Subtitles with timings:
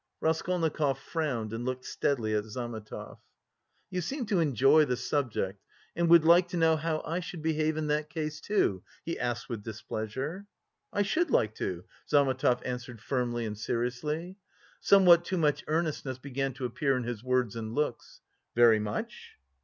[0.19, 3.19] Raskolnikov frowned and looked steadily at Zametov.
[3.91, 5.61] "You seem to enjoy the subject
[5.95, 9.47] and would like to know how I should behave in that case, too?" he asked
[9.47, 10.47] with displeasure.
[10.91, 14.37] "I should like to," Zametov answered firmly and seriously.
[14.79, 18.21] Somewhat too much earnestness began to appear in his words and looks.
[18.55, 19.35] "Very much?"